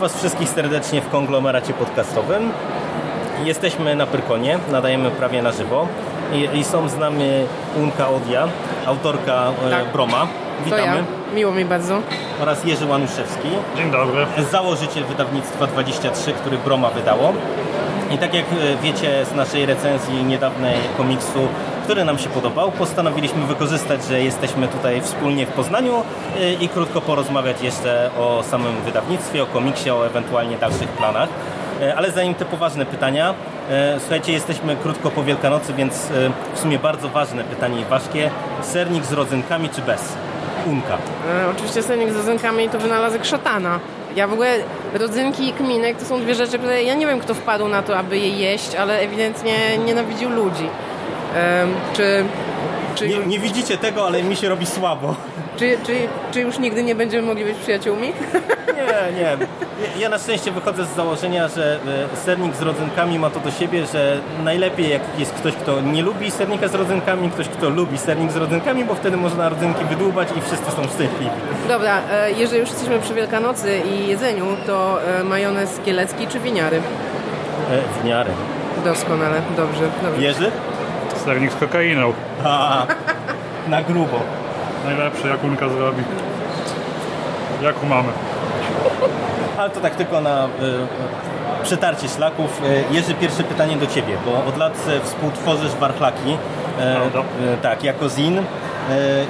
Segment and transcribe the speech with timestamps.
[0.00, 2.50] Was wszystkich serdecznie w konglomeracie podcastowym.
[3.44, 5.86] Jesteśmy na Pyrkonie, nadajemy prawie na żywo
[6.32, 7.30] i, i są z nami
[7.76, 8.48] Unka Odia,
[8.86, 9.92] autorka e, Tak.
[9.92, 10.20] Broma.
[10.58, 10.82] To Witamy.
[10.84, 11.34] ja.
[11.34, 11.98] Miło mi bardzo.
[12.42, 14.26] Oraz Jerzy Łanuszewski, Dzień dobry.
[14.50, 17.32] założyciel wydawnictwa 23, który Broma wydało.
[18.10, 21.48] I tak jak e, wiecie z naszej recenzji niedawnej komiksu,
[21.90, 26.02] który nam się podobał, postanowiliśmy wykorzystać, że jesteśmy tutaj wspólnie w Poznaniu
[26.40, 31.28] e, i krótko porozmawiać jeszcze o samym wydawnictwie, o komiksie, o ewentualnie dalszych planach.
[31.82, 33.34] E, Ale zanim te poważne pytania,
[33.70, 36.08] e, słuchajcie, jesteśmy krótko po Wielkanocy, więc
[36.54, 38.30] w sumie bardzo ważne pytanie i ważkie.
[38.62, 40.16] Sernik z rodzynkami czy bez?
[40.66, 40.94] Unka.
[40.94, 43.80] E, oczywiście sernik z rodzynkami to wynalazek szatana.
[44.16, 44.56] Ja w ogóle
[44.94, 47.98] rodzynki i kminek to są dwie rzeczy, które ja nie wiem kto wpadł na to,
[47.98, 50.68] aby je jeść, ale ewidentnie nienawidził ludzi.
[51.92, 52.24] Czy,
[52.94, 55.14] czy, Nie, nie widzicie tego, ale mi się robi słabo.
[55.56, 55.96] czy, czy,
[56.32, 58.12] czy już nigdy nie będziemy mogli być przyjaciółmi?
[58.80, 59.36] Nie, nie.
[59.98, 61.78] Ja na szczęście wychodzę z założenia, że
[62.12, 66.02] e, sernik z rodzynkami ma to do siebie, że najlepiej jak jest ktoś, kto nie
[66.02, 70.28] lubi sernika z rodzynkami, ktoś, kto lubi sernik z rodzynkami, bo wtedy można rodzynki wydłubać
[70.38, 71.30] i wszyscy są szczęśliwi.
[71.68, 76.80] Dobra, e, jeżeli już jesteśmy przy Wielkanocy i jedzeniu, to e, majonez kielecki czy winiary?
[78.00, 78.30] W miarę.
[78.84, 79.82] Doskonale, dobrze.
[80.02, 80.22] dobrze.
[80.22, 80.50] Jerzy?
[81.20, 82.12] Sternik z kokainą.
[82.44, 82.86] A,
[83.68, 84.20] na grubo.
[84.84, 86.02] Najlepszy, jak Unka zrobi.
[87.62, 88.08] Jak mamy.
[89.58, 90.48] Ale to tak tylko na e,
[91.62, 92.62] przetarcie szlaków.
[92.90, 96.36] E, Jerzy, pierwsze pytanie do Ciebie, bo od lat e, współtworzysz warchlaki,
[96.78, 97.18] e, Prawda.
[97.20, 98.42] e, tak, jako Zin.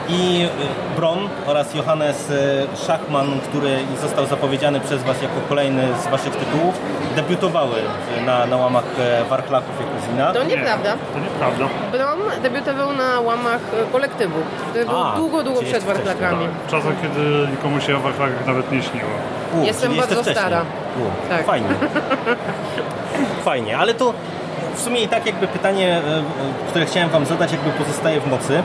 [0.09, 0.49] I
[0.97, 2.33] Bron oraz Johannes
[2.75, 6.81] Schachman, który został zapowiedziany przez Was jako kolejny z Waszych tytułów,
[7.23, 10.33] debiutowały w- na, na łamach e, warchlaków jako Zina.
[10.33, 10.93] To nieprawda.
[11.15, 11.65] To nieprawda.
[11.93, 14.39] Bron debiutował na łamach e, kolektywu,
[14.71, 16.49] który był A, długo, długo przed jeszcze warchlakami.
[16.67, 19.11] W czasach, kiedy nikomu się o warchlakach nawet nie śniło.
[19.55, 20.61] U, Jestem bardzo stara.
[20.97, 21.47] U, Tak.
[21.47, 21.69] Fajnie.
[23.45, 24.15] Fajnie, ale to
[24.75, 26.23] w sumie i tak jakby pytanie, e,
[26.69, 28.63] które chciałem Wam zadać, jakby pozostaje w mocy,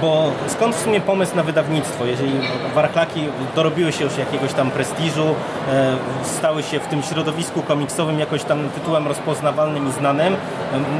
[0.00, 2.06] bo skąd w sumie pomysł na wydawnictwo?
[2.06, 2.32] Jeżeli
[2.74, 5.34] warklaki dorobiły się już jakiegoś tam prestiżu,
[5.72, 10.34] e, stały się w tym środowisku komiksowym jakoś tam tytułem rozpoznawalnym i znanym,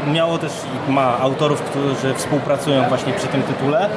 [0.06, 0.52] e, miało też
[0.88, 3.88] i ma autorów, którzy współpracują właśnie przy tym tytule.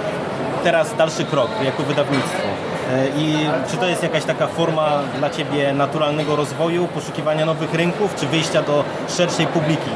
[0.64, 2.48] Teraz dalszy krok jako wydawnictwo.
[2.92, 3.36] E, I
[3.72, 8.62] czy to jest jakaś taka forma dla Ciebie naturalnego rozwoju, poszukiwania nowych rynków, czy wyjścia
[8.62, 9.92] do szerszej publiki?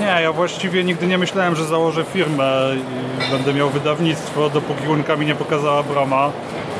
[0.00, 5.16] Nie, ja właściwie nigdy nie myślałem, że założę firmę i będę miał wydawnictwo, dopóki Unka
[5.16, 6.30] mi nie pokazała Broma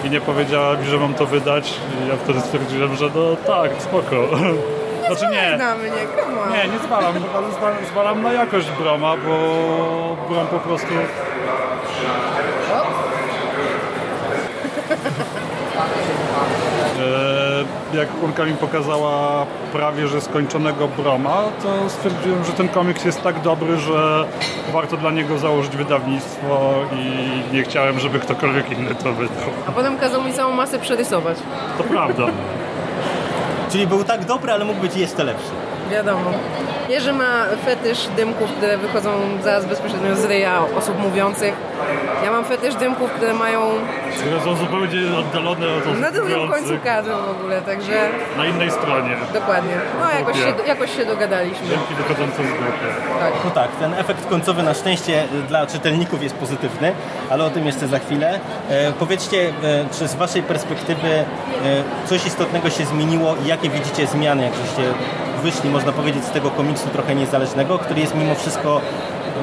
[0.05, 1.75] i nie powiedziała mi, że mam to wydać.
[2.05, 4.17] I ja wtedy stwierdziłem, że no tak, spoko.
[5.07, 9.37] Znaczy nie, Na mnie, come nie, nie zwalam, ale zwa- zwalam na jakość Broma, bo
[10.29, 10.89] Brom po prostu
[16.99, 17.50] E,
[17.95, 23.41] jak Urka mi pokazała prawie że skończonego Broma, to stwierdziłem, że ten komiks jest tak
[23.41, 24.25] dobry, że
[24.73, 29.49] warto dla niego założyć wydawnictwo i nie chciałem, żeby ktokolwiek inny to wydał.
[29.69, 31.39] A potem kazał mi całą masę przerysować.
[31.79, 32.27] To prawda.
[33.71, 35.51] Czyli był tak dobry, ale mógł być jeszcze lepszy.
[35.91, 36.31] Wiadomo.
[36.91, 39.11] Jerzy ma fetysz dymków, które wychodzą
[39.45, 41.55] zaraz bezpośrednio z ryja osób mówiących.
[42.25, 43.61] Ja mam fetysz dymków, które mają
[44.21, 48.71] Które są zupełnie oddalone od osób na drugim końcu kadru w ogóle, także na innej
[48.71, 49.17] stronie.
[49.35, 49.75] dokładnie.
[50.01, 51.69] No jakoś się, jakoś się dogadaliśmy.
[51.69, 52.87] Dymki wychodzące z grupy.
[53.21, 53.33] Tak.
[53.45, 56.93] No tak, ten efekt końcowy na szczęście dla czytelników jest pozytywny,
[57.31, 58.41] ale o tym jeszcze za chwilę.
[58.71, 61.25] E, powiedzcie, e, czy z Waszej perspektywy e,
[62.07, 64.83] coś istotnego się zmieniło i jakie widzicie zmiany, jak żeście
[65.41, 68.81] wyszli, można powiedzieć, z tego komiksu trochę niezależnego, który jest mimo wszystko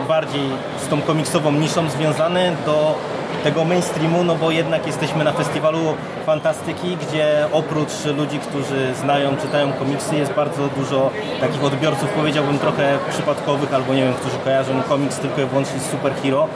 [0.07, 0.49] bardziej
[0.85, 2.95] z tą komiksową niszą związany do
[3.43, 5.79] tego mainstreamu, no bo jednak jesteśmy na festiwalu
[6.25, 11.09] fantastyki, gdzie oprócz ludzi, którzy znają, czytają komiksy, jest bardzo dużo
[11.39, 15.91] takich odbiorców, powiedziałbym trochę przypadkowych, albo nie wiem, którzy kojarzą komiks tylko i wyłącznie z
[15.91, 16.47] superhero.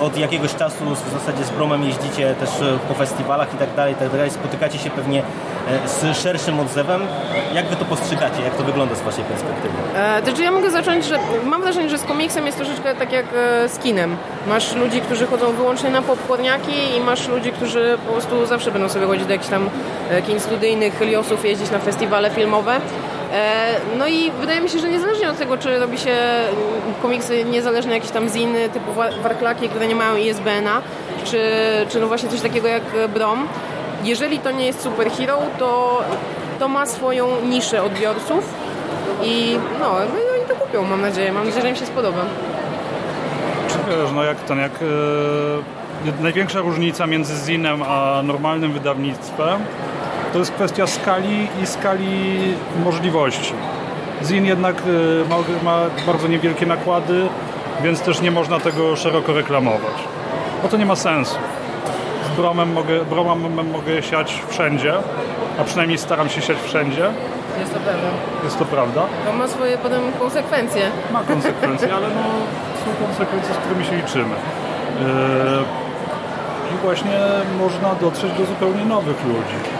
[0.00, 3.94] Od, jakiegoś czasu w zasadzie z Bromem jeździcie też e, po festiwalach i tak dalej,
[3.94, 4.30] tak dalej.
[4.30, 5.22] Spotykacie się pewnie
[5.84, 7.00] e, z szerszym odzewem.
[7.54, 8.42] Jak wy to postrzegacie?
[8.42, 9.74] Jak to wygląda z waszej perspektywy?
[9.94, 13.12] E, to czy ja mogę zacząć, że mam wrażenie, że z komiksem jest troszeczkę tak
[13.12, 14.16] jak e, z kinem.
[14.46, 18.88] Masz ludzi, którzy chodzą wyłącznie na popcorniaki i masz ludzi, którzy po prostu zawsze będą
[18.88, 19.70] sobie chodzić do jakichś tam
[20.26, 22.80] kin studyjnych, Heliosów, jeździć na festiwale filmowe.
[23.32, 27.44] E, No i wydaje mi się, że niezależnie od tego, czy robi się mm, komiksy
[27.44, 30.80] niezależne jakieś tam ziny typu wa- warklaki, które nie mają ISBN-a,
[31.24, 31.40] czy,
[31.88, 32.82] czy no właśnie coś takiego jak
[33.14, 33.48] Brom,
[34.04, 36.02] jeżeli to nie jest superhero, to,
[36.58, 38.54] to ma swoją niszę odbiorców
[39.22, 41.32] i no, no i oni to kupią, mam nadzieję.
[41.32, 42.18] Mam nadzieję, że im się spodoba.
[43.68, 49.60] Czy wiesz, no jak ten, jak e, największa różnica między Zinem a normalnym wydawnictwem
[50.32, 52.38] to jest kwestia skali i skali
[52.84, 53.52] możliwości.
[54.22, 57.28] Zin jednak e, ma, ma bardzo niewielkie nakłady,
[57.82, 59.94] więc też nie można tego szeroko reklamować.
[60.62, 61.36] Bo to nie ma sensu.
[62.32, 64.94] Z Bromem mogę, Bromem mogę siać wszędzie,
[65.60, 67.10] a przynajmniej staram się siać wszędzie,
[67.60, 68.08] Jest to pewne.
[68.44, 69.02] jest to prawda.
[69.26, 70.82] To ma swoje potem konsekwencje.
[71.12, 72.22] Ma konsekwencje, ale no,
[72.84, 74.34] są konsekwencje, z którymi się liczymy.
[75.00, 75.04] Yy,
[76.74, 77.18] I właśnie
[77.58, 79.75] można dotrzeć do zupełnie nowych ludzi.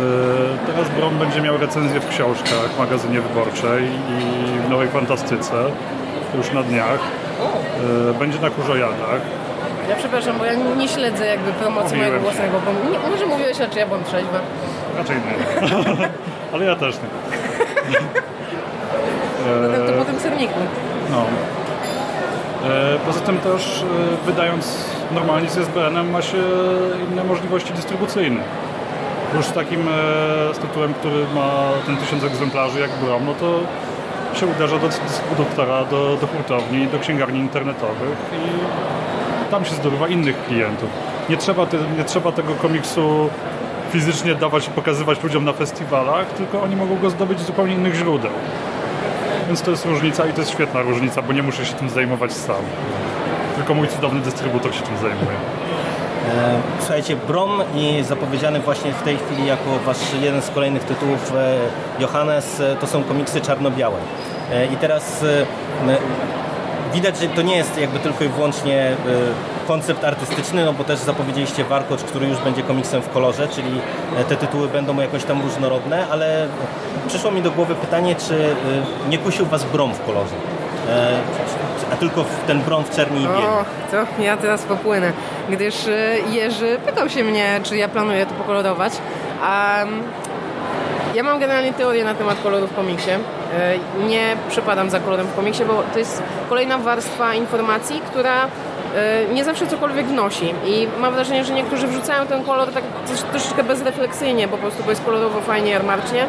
[0.00, 4.20] Yy, Teraz Brom będzie miał recenzję w książkach, w magazynie wyborczej i
[4.66, 5.54] w Nowej Fantastyce,
[6.34, 6.98] już na dniach.
[8.06, 9.20] Yy, Będzie na Kurzojadach.
[9.88, 12.52] Ja przepraszam, bo ja nie śledzę jakby promocji mojego własnego.
[12.64, 14.40] Bo nie, może mówiłeś, a czy ja byłam trzeźwa.
[14.98, 15.34] Raczej nie.
[16.54, 17.08] Ale ja też nie.
[19.44, 20.54] To, to po tym serniku.
[21.10, 21.24] No.
[22.70, 24.84] E, Poza tym też e, wydając
[25.14, 26.36] normalnie z SBN-em ma się
[27.10, 28.40] inne możliwości dystrybucyjne.
[29.34, 33.60] Już takim e, z tytułem, który ma ten tysiąc egzemplarzy jak Brom, no to
[34.40, 40.44] się uderza do dystrybutora, do, do hurtowni, do księgarni internetowych i tam się zdobywa innych
[40.44, 40.90] klientów.
[41.28, 43.30] Nie trzeba, te, nie trzeba tego komiksu
[43.90, 47.94] fizycznie dawać i pokazywać ludziom na festiwalach, tylko oni mogą go zdobyć z zupełnie innych
[47.94, 48.30] źródeł.
[49.46, 52.32] Więc to jest różnica i to jest świetna różnica, bo nie muszę się tym zajmować
[52.32, 52.62] sam.
[53.56, 55.36] Tylko mój cudowny dystrybutor się tym zajmuje.
[56.26, 61.32] E, Słuchajcie, Brom i zapowiedziany właśnie w tej chwili jako wasz jeden z kolejnych tytułów
[61.36, 61.56] e,
[62.02, 63.98] Johannes, e, to są komiksy czarno-białe.
[64.72, 65.24] I teraz
[66.94, 68.96] widać, że to nie jest jakby tylko i wyłącznie
[69.66, 73.80] koncept artystyczny, no bo też zapowiedzieliście Warkocz, który już będzie komiksem w kolorze, czyli
[74.28, 76.48] te tytuły będą jakoś tam różnorodne, ale
[77.08, 78.54] przyszło mi do głowy pytanie, czy
[79.08, 80.34] nie kusił was Brom w kolorze?
[80.90, 81.18] E,
[81.92, 83.26] A tylko w ten Brom w czerni i
[83.90, 85.12] to ja teraz popłynę.
[85.50, 88.92] Gdyż y, Jerzy pytał się mnie, czy ja planuję to pokolorować.
[89.42, 90.02] A mm,
[91.14, 93.10] ja mam generalnie teorię na temat kolorów w komiksie.
[93.10, 98.46] Y, Nie przepadam za kolorem w komiksie, bo to jest kolejna warstwa informacji, która
[99.32, 100.54] nie zawsze cokolwiek wnosi.
[100.66, 104.90] I mam wrażenie, że niektórzy wrzucają ten kolor tak trosz- troszeczkę bezrefleksyjnie, po prostu, bo
[104.90, 106.26] jest kolorowo fajnie, jarmarcznie.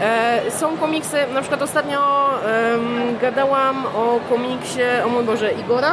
[0.00, 2.00] E, Są komiksy, na przykład ostatnio
[3.20, 5.92] gadałam o komiksie, o mój Boże, Igora,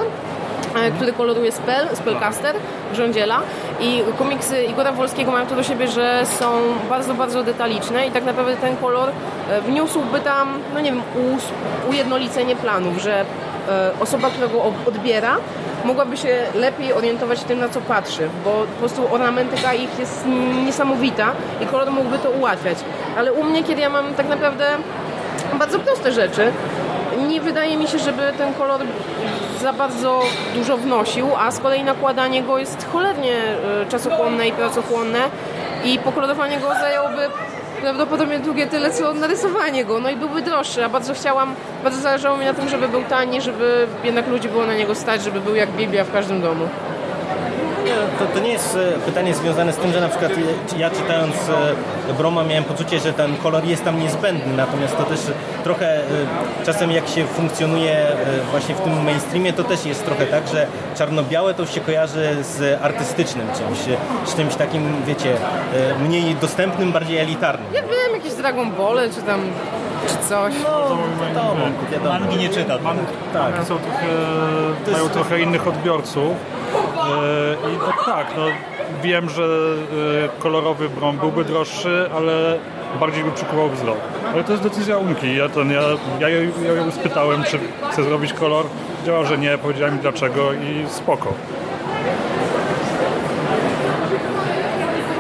[0.75, 2.55] e, który koloruje Spell, Spellcaster,
[2.93, 3.41] Grządziela
[3.79, 6.45] i komiksy Igora Wolskiego mają to do siebie, że są
[6.89, 9.09] bardzo, bardzo detaliczne i tak naprawdę ten kolor
[9.49, 11.01] e, wniósłby tam, no nie wiem,
[11.89, 13.25] ujednolicenie planów, że
[13.99, 15.37] osoba, która go odbiera,
[15.85, 20.25] mogłaby się lepiej orientować w tym, na co patrzy, bo po prostu ornamentyka ich jest
[20.65, 21.31] niesamowita
[21.61, 22.77] i kolor mógłby to ułatwiać.
[23.17, 24.65] Ale u mnie, kiedy ja mam tak naprawdę
[25.59, 26.51] bardzo proste rzeczy,
[27.27, 28.81] nie wydaje mi się, żeby ten kolor
[29.61, 30.21] za bardzo
[30.55, 35.19] dużo wnosił, a z kolei nakładanie go jest cholernie e, czasochłonne i pracochłonne
[35.85, 37.29] i pokolorowanie go zajęłoby
[37.81, 42.37] prawdopodobnie drugie tyle, co narysowanie go, no i byłby droższy, a bardzo chciałam, bardzo zależało
[42.37, 45.55] mi na tym, żeby był tani, żeby jednak ludzi było na niego stać, żeby był
[45.55, 46.69] jak Biblia w każdym domu.
[47.91, 50.31] Nie, To, to nie jest e, pytanie związane z tym, że na przykład
[50.77, 51.35] ja czytając
[52.09, 55.19] e, Broma miałem poczucie, że ten kolor jest tam niezbędny, natomiast to też
[55.63, 56.01] trochę e,
[56.65, 58.05] czasem jak się funkcjonuje
[58.51, 60.67] właśnie w tym mainstreamie, to też jest trochę tak, że
[60.97, 65.35] czarno-białe to się kojarzy z artystycznym czymś, z czymś takim, wiecie,
[65.99, 67.67] mniej dostępnym, bardziej elitarnym.
[67.73, 69.41] Ja wiem, jakieś Dragon Ball czy tam,
[70.07, 70.53] czy coś.
[70.63, 72.19] No, wiadomo, wiadomo.
[72.19, 72.77] Mangi nie czyta.
[72.83, 72.97] Mam,
[73.33, 74.07] tak, są trochę,
[74.91, 76.31] mają trochę innych odbiorców.
[77.01, 78.43] E, I no, tak, no,
[79.03, 82.57] wiem, że e, kolorowy brom byłby droższy, ale
[82.99, 83.97] bardziej by przykuwał wzrok.
[84.33, 85.35] Ale to jest decyzja Unki.
[85.35, 85.81] Ja, ten, ja,
[86.19, 86.29] ja,
[86.65, 87.59] ja ją spytałem, czy
[87.91, 88.65] chce zrobić kolor.
[89.05, 91.33] Działa, że nie, powiedziałem mi dlaczego i spoko.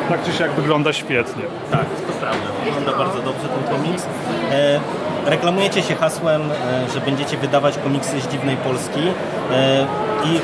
[0.09, 1.43] Tak czy siak wygląda świetnie.
[1.71, 2.47] Tak, to prawda.
[2.65, 4.05] Wygląda bardzo dobrze ten komiks.
[4.51, 4.79] E,
[5.25, 9.01] reklamujecie się hasłem, e, że będziecie wydawać komiksy z dziwnej Polski.
[9.51, 9.85] E,
[10.25, 10.39] I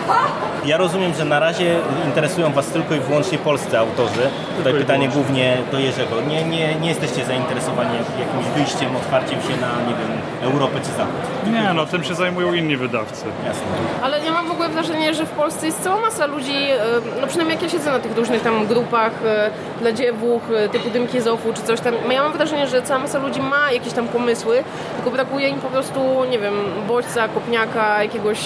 [0.68, 4.30] ja rozumiem, że na razie interesują Was tylko i wyłącznie polscy autorzy.
[4.58, 6.22] Tutaj pytanie głównie do Jerzego.
[6.28, 11.54] Nie, nie, nie jesteście zainteresowani jakimś wyjściem, otwarciem się na, nie wiem, Europę czy Zachód.
[11.54, 13.26] Nie, no tym się zajmują inni wydawcy.
[13.46, 13.64] Jasne.
[14.02, 16.78] Ale ja mam w ogóle wrażenie, że w Polsce jest cała masa ludzi, e,
[17.22, 20.90] no przynajmniej jak ja siedzę na tych różnych tam grupach e, dla dziewuch, e, typu
[20.90, 24.08] Dymki Zofu czy coś tam, ja mam wrażenie, że cała masa ludzi ma jakieś tam
[24.08, 24.64] pomysły,
[24.96, 26.54] tylko brakuje im po prostu, nie wiem,
[26.88, 28.40] bodźca, kopniaka, jakiegoś...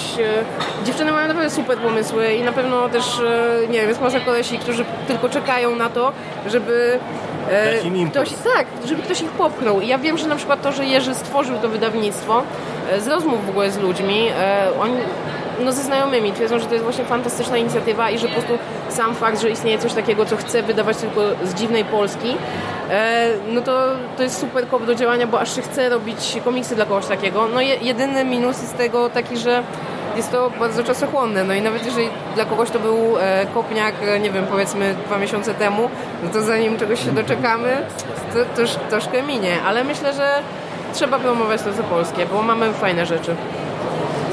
[0.85, 4.57] Dziewczyny mają naprawdę super pomysły i na pewno też, e, nie wiem, jest masa kolesi,
[4.57, 6.11] którzy tylko czekają na to,
[6.47, 6.99] żeby...
[7.51, 7.71] e.
[8.11, 9.81] Ktoś, tak, żeby ktoś ich popchnął.
[9.81, 12.43] I ja wiem, że na przykład to, że Jerzy stworzył to wydawnictwo,
[12.91, 14.29] e, z rozmów w ogóle z ludźmi,
[14.81, 14.95] oni
[15.59, 18.57] no ze znajomymi twierdzą, że to jest właśnie fantastyczna inicjatywa i że po prostu
[18.89, 22.35] sam fakt, że istnieje coś takiego, co chce wydawać tylko z dziwnej Polski,
[23.53, 23.87] no to,
[24.17, 27.47] to jest super kop do działania, bo aż się chce robić komiksy dla kogoś takiego.
[27.53, 29.63] No je, jedyny minus jest tego taki, że
[30.15, 34.19] jest to bardzo czasochłonne, no i nawet jeżeli dla kogoś to był e, kopniak, e,
[34.19, 35.89] nie wiem, powiedzmy dwa miesiące temu,
[36.23, 37.77] no to zanim czegoś się doczekamy,
[38.33, 40.39] to, to już troszkę minie, ale myślę, że
[40.93, 43.35] trzeba promować to co polskie, bo mamy fajne rzeczy.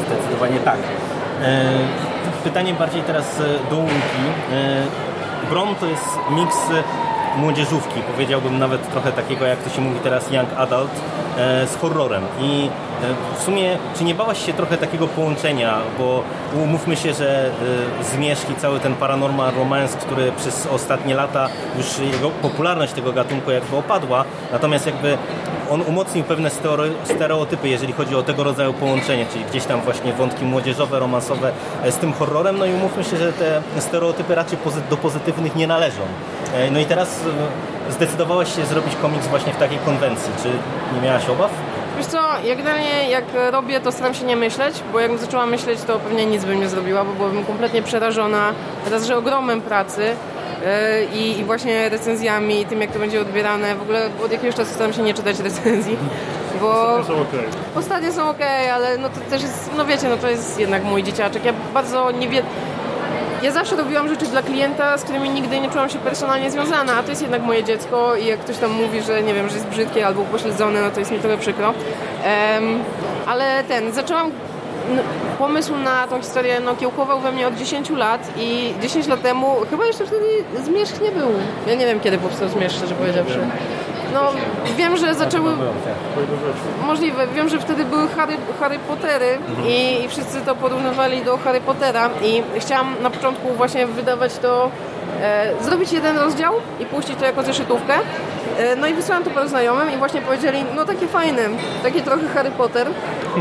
[0.06, 0.78] Zdecydowanie tak.
[1.42, 1.68] E,
[2.44, 4.24] Pytanie bardziej teraz do Łunki.
[4.52, 4.82] E,
[5.50, 6.56] Brom to jest miks
[7.36, 10.90] młodzieżówki, powiedziałbym nawet trochę takiego, jak to się mówi teraz, young adult,
[11.66, 12.22] z horrorem.
[12.40, 12.70] I
[13.38, 16.22] w sumie, czy nie bałaś się trochę takiego połączenia, bo
[16.64, 17.46] umówmy się, że
[18.00, 23.12] e, Zmierzch i cały ten paranormal romance, który przez ostatnie lata już jego popularność tego
[23.12, 25.18] gatunku jakby opadła, natomiast jakby
[25.70, 26.50] on umocnił pewne
[27.04, 31.52] stereotypy, jeżeli chodzi o tego rodzaju połączenie, czyli gdzieś tam właśnie wątki młodzieżowe, romansowe
[31.84, 34.58] e, z tym horrorem, no i umówmy się, że te stereotypy raczej
[34.90, 36.02] do pozytywnych nie należą.
[36.54, 37.20] E, No i teraz
[37.88, 40.32] e, zdecydowałaś się zrobić komiks właśnie w takiej konwencji.
[40.42, 40.48] Czy
[40.94, 41.50] nie miałaś obaw?
[41.98, 45.78] Wiesz co, ja generalnie jak robię, to staram się nie myśleć, bo jakbym zaczęła myśleć,
[45.86, 48.52] to pewnie nic bym nie zrobiła, bo byłabym kompletnie przerażona
[48.90, 53.74] raz, że ogromem pracy yy, i, i właśnie recenzjami i tym, jak to będzie odbierane.
[53.74, 55.96] W ogóle od jakiegoś czasu staram się nie czytać recenzji,
[56.60, 57.44] bo są okej.
[57.76, 58.40] ostatnie są ok,
[58.74, 61.44] ale no to też jest, no wiecie, no to jest jednak mój dzieciaczek.
[61.44, 62.44] Ja bardzo nie wiem...
[63.42, 67.02] Ja zawsze robiłam rzeczy dla klienta, z którymi nigdy nie czułam się personalnie związana, a
[67.02, 69.66] to jest jednak moje dziecko i jak ktoś tam mówi, że nie wiem, że jest
[69.66, 71.74] brzydkie albo upośledzone, no to jest mi trochę przykro.
[72.24, 72.78] Em,
[73.26, 74.30] ale ten, zaczęłam
[75.38, 79.56] pomysł na tą historię no, kiełkował we mnie od 10 lat i 10 lat temu,
[79.70, 80.26] chyba jeszcze wtedy
[80.64, 81.28] Zmierzch nie był.
[81.66, 83.40] Ja nie wiem, kiedy powstał Zmierzch, szczerze powiedziawszy.
[84.18, 84.32] No,
[84.76, 85.50] wiem, że zaczęły...
[86.86, 87.26] Możliwe.
[87.26, 92.10] Wiem, że wtedy były Harry, Harry Pottery i, i wszyscy to porównywali do Harry Pottera
[92.24, 94.70] i chciałam na początku właśnie wydawać to,
[95.22, 97.94] e, zrobić jeden rozdział i puścić to jako zeszytówkę.
[98.58, 101.42] E, no i wysłałam to paru znajomym i właśnie powiedzieli, no takie fajne,
[101.82, 102.86] takie trochę Harry Potter,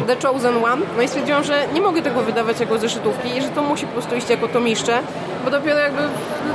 [0.08, 0.86] The Chosen One.
[0.98, 3.92] No i stwierdziłam, że nie mogę tego wydawać jako zeszytówki i że to musi po
[3.94, 5.00] prostu iść jako tomiszcze,
[5.46, 6.02] bo dopiero jakby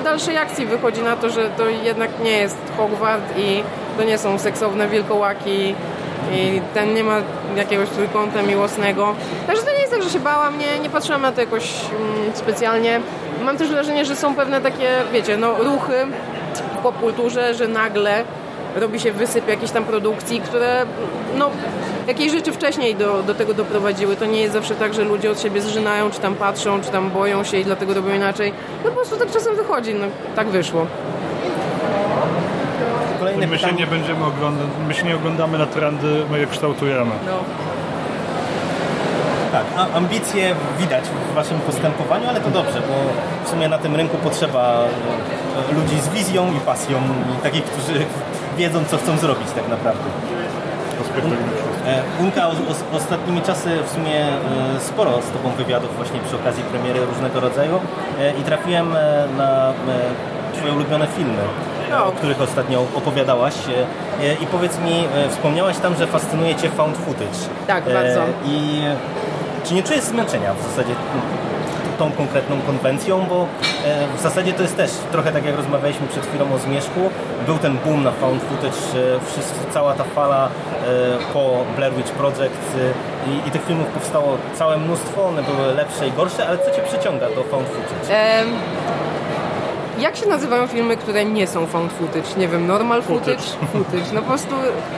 [0.01, 3.63] w dalszej akcji wychodzi na to, że to jednak nie jest Hogwart i
[3.97, 5.75] to nie są seksowne wilkołaki
[6.33, 7.17] i ten nie ma
[7.57, 9.15] jakiegoś trójkąta miłosnego.
[9.47, 12.37] Także to nie jest tak, że się bałam, nie, nie patrzyłam na to jakoś mm,
[12.37, 13.01] specjalnie.
[13.45, 16.07] Mam też wrażenie, że są pewne takie, wiecie, no ruchy
[16.79, 18.25] w popkulturze, że nagle
[18.77, 20.87] robi się wysyp jakiejś tam produkcji, które
[21.37, 21.51] no
[22.07, 24.17] jakieś rzeczy wcześniej do, do tego doprowadziły.
[24.17, 27.11] To nie jest zawsze tak, że ludzie od siebie zżynają, czy tam patrzą, czy tam
[27.11, 28.53] boją się i dlatego robią inaczej.
[28.85, 30.07] No po prostu tak czasem wychodzi, no
[30.37, 30.87] tak wyszło.
[33.23, 33.81] Kolejne My się pytanie.
[33.81, 37.11] nie będziemy oglądać, my się nie oglądamy na trendy, my je kształtujemy.
[37.27, 37.39] No.
[39.53, 42.95] Tak, a ambicje widać w waszym postępowaniu, ale to dobrze, bo
[43.45, 44.85] w sumie na tym rynku potrzeba
[45.71, 46.99] e, ludzi z wizją i pasją
[47.39, 48.05] i takich, którzy
[48.59, 50.05] wiedzą, co chcą zrobić tak naprawdę.
[51.87, 52.47] E, Unka,
[52.93, 57.81] ostatnimi czasy w sumie e, sporo z Tobą wywiadów właśnie przy okazji premiery różnego rodzaju
[58.41, 58.95] i trafiłem
[59.37, 59.73] na
[60.55, 61.43] Twoje ulubione filmy,
[61.93, 66.69] o których ostatnio opowiadałaś E, e, i powiedz mi, e, wspomniałaś tam, że fascynuje Cię
[66.69, 67.39] found footage.
[67.67, 68.21] Tak, bardzo.
[68.47, 68.83] I
[69.65, 70.95] czy nie czujesz zmęczenia w zasadzie
[71.99, 73.47] tą konkretną konwencją, bo
[74.17, 77.01] w zasadzie to jest też trochę tak jak rozmawialiśmy przed chwilą o Zmierzchu,
[77.47, 78.77] był ten boom na found footage,
[79.27, 80.49] wszyscy, cała ta fala
[81.33, 82.77] po Blair Witch Project
[83.27, 86.83] i, i tych filmów powstało całe mnóstwo, one były lepsze i gorsze, ale co Cię
[86.83, 88.15] przyciąga do found footage?
[88.15, 88.49] Em,
[90.03, 92.29] jak się nazywają filmy, które nie są found footage?
[92.37, 93.43] Nie wiem, normal footage?
[93.73, 94.13] Footage.
[94.13, 94.51] No po prostu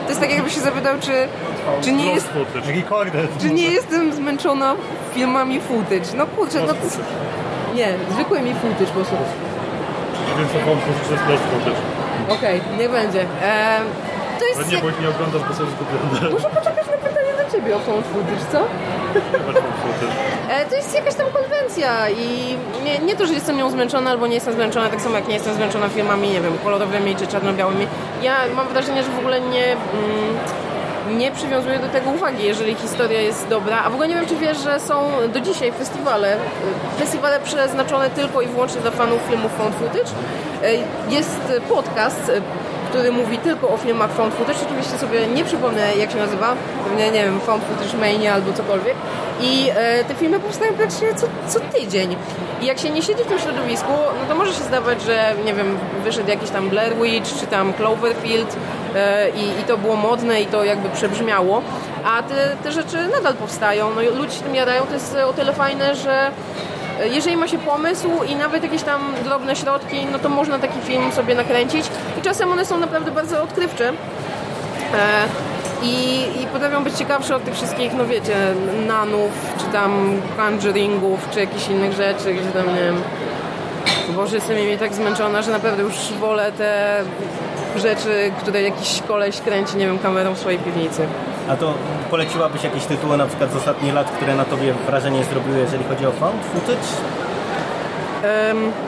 [0.03, 1.11] to jest tak jakby się zapytał, czy,
[1.81, 2.29] czy, nie, jest,
[3.41, 4.75] czy nie jestem zmęczona
[5.13, 6.17] filmami footage.
[6.17, 6.79] No kurczę, no to...
[7.75, 9.15] Nie, zwykłymi footage po prostu.
[10.37, 10.57] Więc to
[11.13, 11.81] jest lost footage.
[12.29, 13.21] Okej, nie będzie.
[13.21, 13.27] Em,
[14.39, 14.71] to Ale jest...
[14.71, 16.29] nie, bo ich nie oglądasz, bo są zgubione.
[16.33, 16.84] Muszę poczekać
[17.55, 18.59] ciebie o found footage, co?
[20.49, 24.27] E, To jest jakaś tam konwencja i nie, nie to, że jestem nią zmęczona albo
[24.27, 27.87] nie jestem zmęczona, tak samo jak nie jestem zmęczona filmami, nie wiem, kolorowymi czy czarno-białymi.
[28.21, 33.21] Ja mam wrażenie, że w ogóle nie, mm, nie przywiązuję do tego uwagi, jeżeli historia
[33.21, 33.81] jest dobra.
[33.85, 36.39] A w ogóle nie wiem, czy wiesz, że są do dzisiaj festiwale, y,
[36.99, 40.11] festiwale przeznaczone tylko i wyłącznie dla fanów filmów found footage.
[40.63, 42.31] E, Jest podcast,
[42.95, 44.59] który mówi tylko o filmach found footage.
[44.65, 46.55] Oczywiście sobie nie przypomnę, jak się nazywa.
[46.87, 48.95] Pewnie, nie wiem, found footage mania albo cokolwiek.
[49.41, 52.15] I e, te filmy powstają praktycznie co, co tydzień.
[52.61, 55.53] I jak się nie siedzi w tym środowisku, no to może się zdawać, że nie
[55.53, 58.55] wiem, wyszedł jakiś tam Blair Witch, czy tam Cloverfield
[58.95, 61.61] e, i, i to było modne i to jakby przebrzmiało.
[62.05, 63.89] A te, te rzeczy nadal powstają.
[63.95, 64.85] No ludzie się tym jarają.
[64.85, 66.31] To jest o tyle fajne, że
[67.03, 71.11] jeżeli ma się pomysł i nawet jakieś tam drobne środki, no to można taki film
[71.11, 71.85] sobie nakręcić
[72.19, 73.89] i czasem one są naprawdę bardzo odkrywcze.
[73.89, 73.93] E,
[75.83, 78.35] I, I potrafią być ciekawsze od tych wszystkich, no wiecie,
[78.87, 83.01] nanów, czy tam conjuringów, czy jakichś innych rzeczy, gdzie tam, nie wiem,
[84.15, 87.01] Boże, jestem nimi tak zmęczona, że naprawdę już wolę te
[87.75, 91.07] rzeczy, które jakiś koleś kręci, nie wiem, kamerą w swojej piwnicy.
[91.49, 91.73] A to
[92.09, 96.05] poleciłabyś jakieś tytuły na przykład z ostatnich lat, które na tobie wrażenie zrobiły, jeżeli chodzi
[96.05, 96.87] o found footage?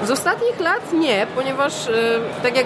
[0.03, 1.91] Z ostatnich lat nie, ponieważ e,
[2.43, 2.65] tak jak,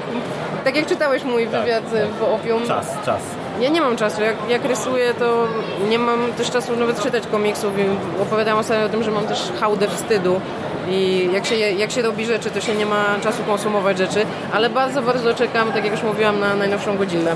[0.64, 3.22] tak jak czytałeś mój wywiad e, w Opium, Czas, czas.
[3.60, 4.22] ja nie mam czasu.
[4.22, 5.48] Jak, jak rysuję, to
[5.90, 7.84] nie mam też czasu nawet czytać komiksów i
[8.22, 10.42] opowiadam ostatnio o tym, że mam też hałdę wstydu.
[10.90, 14.70] I jak się, jak się robi rzeczy, to się nie ma czasu konsumować rzeczy, ale
[14.70, 17.36] bardzo, bardzo czekam, tak jak już mówiłam, na najnowszą godzinę.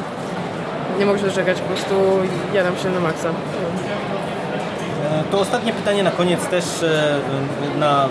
[0.99, 1.95] Nie mogę się doczekać, po prostu
[2.53, 3.29] jadam się na maksa.
[3.29, 3.33] E,
[5.31, 7.19] To ostatnie pytanie na koniec też e,
[7.79, 8.07] na,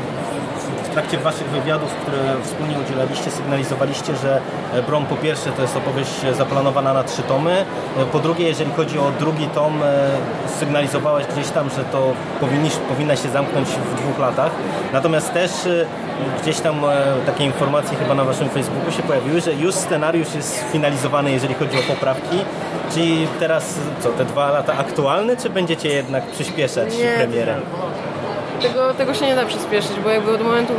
[0.84, 4.40] w trakcie Waszych wywiadów, które wspólnie udzielaliście, sygnalizowaliście, że
[4.72, 7.64] e, Brom po pierwsze to jest opowieść zaplanowana na trzy tomy,
[7.98, 10.08] e, po drugie jeżeli chodzi o drugi tom, e,
[10.58, 14.50] sygnalizowałeś gdzieś tam, że to powinniś, powinna się zamknąć w dwóch latach,
[14.94, 15.86] natomiast też e,
[16.42, 20.60] gdzieś tam e, takie informacje chyba na Waszym Facebooku się pojawiły, że już scenariusz jest
[20.68, 22.38] sfinalizowany, jeżeli chodzi o poprawki,
[22.94, 27.60] czyli teraz co, te dwa lata aktualne, czy będziecie jednak przyspieszać Nie, premierę?
[28.62, 30.72] Tego, tego się nie da przyspieszyć, bo jakby od momentu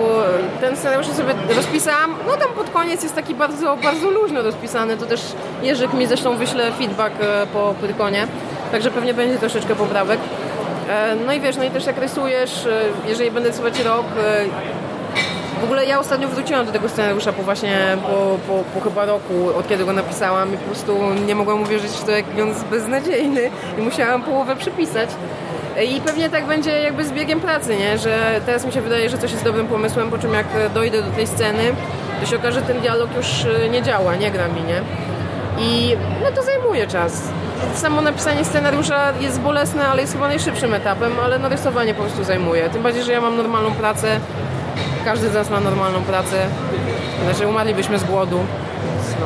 [0.61, 5.05] ten scenariusz sobie rozpisałam, no tam pod koniec jest taki bardzo, bardzo luźno rozpisany, to
[5.05, 5.21] też
[5.63, 8.27] Jerzyk mi zresztą wyśle feedback e, po Pyrkonie,
[8.71, 10.19] także pewnie będzie troszeczkę poprawek.
[10.89, 14.45] E, No i wiesz, no i też jak rysujesz, e, jeżeli będę rysować rok, e,
[15.61, 19.49] w ogóle ja ostatnio wróciłam do tego scenariusza po właśnie po, po, po chyba roku,
[19.59, 22.65] od kiedy go napisałam i po prostu nie mogłam uwierzyć w to, jak on jest
[22.65, 25.09] beznadziejny i musiałam połowę przypisać.
[25.89, 27.97] I pewnie tak będzie jakby z biegiem pracy, nie?
[27.97, 31.11] Że teraz mi się wydaje, że coś jest dobrym pomysłem, po czym jak dojdę do
[31.11, 31.63] tej sceny,
[32.21, 33.27] to się okaże, że ten dialog już
[33.71, 34.81] nie działa, nie gra mi, nie?
[35.59, 37.21] I no to zajmuje czas.
[37.75, 42.23] Samo napisanie scenariusza jest bolesne, ale jest chyba najszybszym etapem, ale no rysowanie po prostu
[42.23, 42.69] zajmuje.
[42.69, 44.19] Tym bardziej, że ja mam normalną pracę,
[45.05, 46.47] każdy z nas ma normalną pracę,
[47.23, 48.37] znaczy umarlibyśmy z głodu.
[48.85, 49.25] Więc No.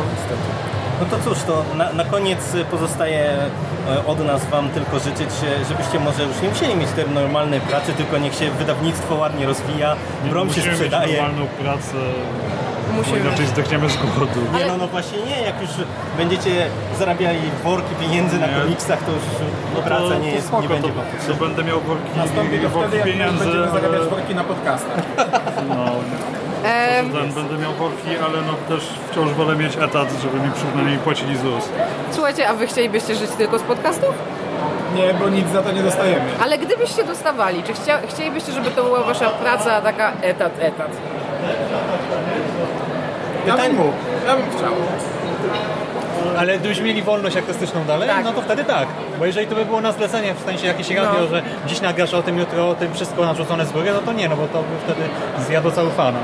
[0.99, 2.39] No to cóż, to na, na koniec
[2.71, 3.25] pozostaje
[3.89, 5.29] e, od nas Wam tylko życzyć,
[5.61, 9.45] e, żebyście może już nie musieli mieć tej normalnej pracy, tylko niech się wydawnictwo ładnie
[9.45, 9.95] rozwija,
[10.29, 11.21] brom się Musimy mieć sprzedaje.
[11.21, 11.97] normalną pracę,
[12.95, 13.19] Musimy.
[13.19, 14.39] inaczej zdechniemy z głodu.
[14.58, 15.69] Nie, no, no właśnie nie, jak już
[16.17, 16.65] będziecie
[16.99, 18.54] zarabiali worki pieniędzy na Nie.
[18.54, 19.21] komiksach, to już
[19.75, 22.10] No to- praca nie, to jest, spoko, nie będzie to, Wam to będę miał worki,
[22.17, 24.97] Nastąpi to worki wtedy, pieniędzy, będziemy zarabiać ale, worki na podcastach.
[25.69, 25.86] no,
[26.63, 31.38] ten, będę miał worki, ale no też wciąż wolę mieć etat, żeby mi przynajmniej płacili
[31.38, 31.69] ZUS.
[32.12, 34.15] Słuchajcie, a wy chcielibyście żyć tylko z podcastów?
[34.95, 36.25] Nie, bo nic za to nie dostajemy.
[36.43, 40.91] Ale gdybyście dostawali, czy chcia, chcielibyście, żeby to była wasza praca taka etat, etat?
[43.47, 43.93] Ja bym mógł,
[44.28, 44.73] ja bym chciał.
[46.38, 48.23] Ale gdybyśmy mieli wolność artystyczną dalej, Tak.
[48.23, 48.88] no to wtedy tak.
[49.19, 51.28] Bo jeżeli to by było na zlecenie, w sensie jakieś radio, No.
[51.28, 54.30] że dziś nagrasz o tym, jutro o tym, wszystko narzucone z góry, no to nie,
[54.30, 55.10] no bo to by wtedy
[55.47, 56.19] zjadło cały fana.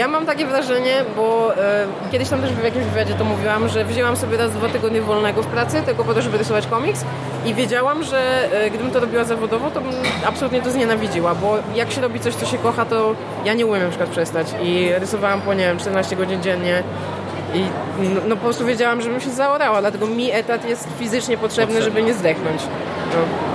[0.00, 3.84] Ja mam takie wrażenie, bo e, kiedyś tam też w jakimś wywiadzie to mówiłam, że
[3.84, 7.04] wzięłam sobie raz dwa tygodnie wolnego w pracy, tylko po to, żeby rysować komiks
[7.46, 9.92] i wiedziałam, że e, gdybym to robiła zawodowo, to bym
[10.26, 13.82] absolutnie to znienawidziła, bo jak się robi coś, co się kocha, to ja nie umiem
[13.82, 16.82] na przykład przestać i rysowałam po, nie wiem, 14 godzin dziennie
[17.54, 17.60] i
[18.14, 21.82] no, no po prostu wiedziałam, że bym się zaorała, dlatego mi etat jest fizycznie potrzebny,
[21.82, 22.62] żeby nie zdechnąć.
[23.14, 23.49] No.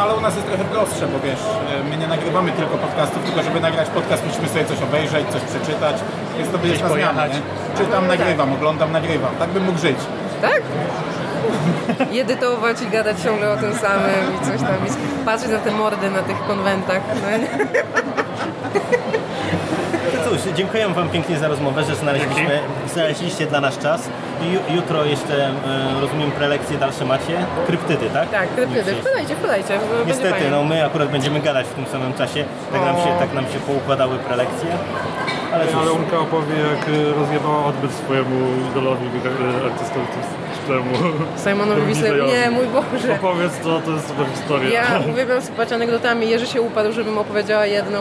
[0.00, 1.40] Ale u nas jest trochę prostsze, bo wiesz,
[1.80, 5.42] e, my nie nagrywamy tylko podcastów, tylko żeby nagrać podcast musimy sobie coś obejrzeć, coś
[5.42, 5.96] przeczytać,
[6.38, 7.28] więc to będzie na zmianę?
[7.78, 8.18] Czytam, No, tak.
[8.18, 9.30] nagrywam, oglądam, nagrywam.
[9.38, 9.96] Tak bym mógł żyć.
[10.42, 10.62] Tak?
[12.12, 15.70] I edytować i gadać ciągle o tym samym i coś tam, i patrzeć na te
[15.70, 17.00] mordy na tych konwentach.
[17.14, 17.28] No,
[20.44, 22.60] cóż, dziękuję Wam pięknie za rozmowę, że znaleźliśmy,
[22.92, 24.08] znaleźliście dla nas czas.
[24.42, 27.46] ju, jutro jeszcze, e, rozumiem, prelekcje dalsze macie.
[27.66, 28.30] Kryptydy, tak?
[28.30, 28.94] Tak, kryptydy.
[28.94, 29.78] Wpadajcie, wpadajcie.
[30.06, 32.44] Niestety, no my akurat będziemy gadać w tym samym czasie.
[32.72, 34.68] Tak nam się, tak nam się poukładały prelekcje.
[35.54, 38.36] Ale cóż, Ale Unka opowie, jak y, rozjebała odbyt swojemu
[38.70, 41.26] idolowi, y, artystycznemu.
[41.44, 42.12] Simonowi Wisler.
[42.12, 42.32] Wizejowi.
[42.32, 43.14] Nie, mój Boże.
[43.14, 44.70] Opowiedz to, to jest super historia.
[44.70, 46.30] Ja uwielbiam sypać anegdotami.
[46.30, 48.00] Jerzy się upadł, żebym opowiedziała jedną,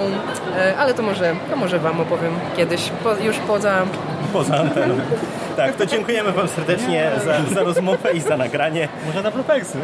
[0.58, 3.86] e, ale to może, to może wam opowiem kiedyś, po, już poza...
[4.34, 4.96] poza anteną.
[5.58, 8.88] Tak, to dziękujemy Wam serdecznie za, za rozmowę i za nagranie.
[9.06, 9.78] Może na propeksy.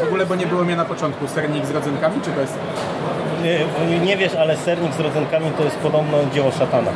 [0.00, 2.50] W ogóle, bo nie było mnie na początku, sernik z rodzynkami czy bez?
[3.88, 6.90] Nie, nie wiesz, ale sernik z rodzynkami to jest podobno dzieło szatana.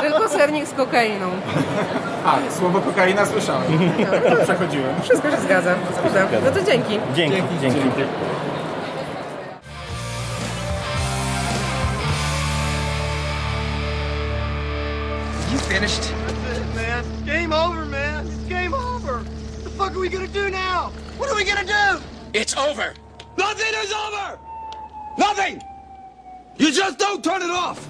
[0.00, 1.30] Tylko sernik z kokainą.
[2.26, 3.72] A, słowo kokaina słyszałem.
[4.30, 5.02] To przechodziłem.
[5.02, 5.74] Wszystko się zgadza.
[6.10, 6.36] Zgadza.
[6.44, 6.98] No to dzięki.
[7.14, 7.80] Dzięki, dzięki.
[15.52, 16.12] You finished?
[16.74, 17.26] man.
[17.26, 18.26] Game over, man.
[18.26, 19.18] It's game over.
[19.18, 20.90] What the fuck are we gonna do now?
[21.18, 22.00] What are we gonna do?
[22.32, 22.94] It's over.
[23.36, 24.38] Nothing is over.
[25.18, 25.62] Nothing.
[26.58, 27.86] You just don't turn it off.